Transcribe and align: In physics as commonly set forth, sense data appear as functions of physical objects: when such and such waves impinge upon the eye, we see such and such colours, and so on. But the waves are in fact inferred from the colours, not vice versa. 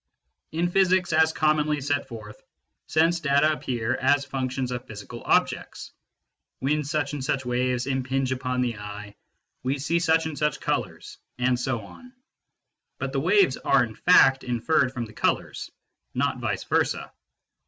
In 0.51 0.71
physics 0.71 1.13
as 1.13 1.31
commonly 1.31 1.79
set 1.79 2.07
forth, 2.07 2.41
sense 2.87 3.19
data 3.19 3.51
appear 3.51 3.93
as 3.93 4.25
functions 4.25 4.71
of 4.71 4.87
physical 4.87 5.21
objects: 5.23 5.91
when 6.57 6.83
such 6.83 7.13
and 7.13 7.23
such 7.23 7.45
waves 7.45 7.85
impinge 7.85 8.31
upon 8.31 8.61
the 8.61 8.79
eye, 8.79 9.13
we 9.61 9.77
see 9.77 9.99
such 9.99 10.25
and 10.25 10.35
such 10.35 10.59
colours, 10.59 11.19
and 11.37 11.59
so 11.59 11.81
on. 11.81 12.13
But 12.97 13.11
the 13.13 13.19
waves 13.21 13.57
are 13.57 13.83
in 13.83 13.93
fact 13.93 14.43
inferred 14.43 14.91
from 14.91 15.05
the 15.05 15.13
colours, 15.13 15.69
not 16.15 16.39
vice 16.39 16.63
versa. 16.63 17.11